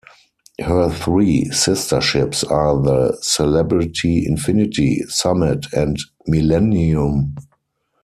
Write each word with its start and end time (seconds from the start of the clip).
Her 0.59 0.89
three 0.89 1.51
sister 1.51 2.01
ships 2.01 2.43
are 2.43 2.81
the 2.81 3.15
"Celebrity 3.21 4.25
Infinity", 4.25 5.03
"Summit", 5.09 5.67
and 5.73 5.95
"Millennium". 6.25 7.35